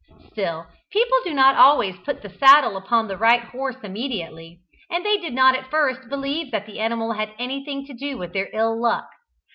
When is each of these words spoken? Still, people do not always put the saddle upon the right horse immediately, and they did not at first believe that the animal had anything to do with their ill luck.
Still, 0.31 0.65
people 0.89 1.19
do 1.23 1.31
not 1.31 1.55
always 1.55 1.95
put 1.99 2.23
the 2.23 2.29
saddle 2.31 2.75
upon 2.75 3.07
the 3.07 3.17
right 3.19 3.43
horse 3.43 3.75
immediately, 3.83 4.61
and 4.89 5.05
they 5.05 5.17
did 5.17 5.31
not 5.35 5.55
at 5.55 5.69
first 5.69 6.09
believe 6.09 6.49
that 6.49 6.65
the 6.65 6.79
animal 6.79 7.11
had 7.13 7.35
anything 7.37 7.85
to 7.85 7.93
do 7.93 8.17
with 8.17 8.33
their 8.33 8.49
ill 8.51 8.81
luck. 8.81 9.09